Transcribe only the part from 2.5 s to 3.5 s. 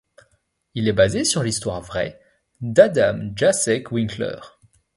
d'Adam